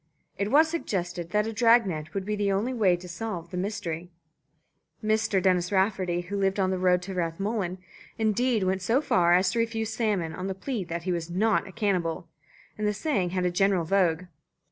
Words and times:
It 0.35 0.49
was 0.49 0.67
suggested 0.67 1.29
that 1.29 1.45
a 1.45 1.53
drag 1.53 1.85
net 1.85 2.15
would 2.15 2.25
be 2.25 2.35
the 2.35 2.51
only 2.51 2.73
way 2.73 2.95
to 2.97 3.07
solve 3.07 3.51
the 3.51 3.55
mystery. 3.57 4.09
Mr. 5.03 5.39
Dennis 5.39 5.71
Rafferty, 5.71 6.21
who 6.21 6.37
lived 6.39 6.59
on 6.59 6.71
the 6.71 6.79
road 6.79 7.03
to 7.03 7.13
Rathmullen, 7.13 7.77
indeed, 8.17 8.63
went 8.63 8.81
so 8.81 8.99
far 8.99 9.35
as 9.35 9.51
to 9.51 9.59
refuse 9.59 9.93
salmon 9.93 10.33
on 10.33 10.47
the 10.47 10.55
plea 10.55 10.83
that 10.85 11.03
he 11.03 11.11
was 11.11 11.29
not 11.29 11.67
a 11.67 11.71
cannibal, 11.71 12.27
and 12.79 12.87
the 12.87 12.95
saying 12.95 13.29
had 13.29 13.45
a 13.45 13.51
general 13.51 13.85
vogue. 13.85 14.23